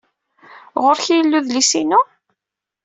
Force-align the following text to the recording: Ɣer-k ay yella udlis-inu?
Ɣer-k 0.83 1.05
ay 1.09 1.15
yella 1.17 1.37
udlis-inu? 1.39 2.01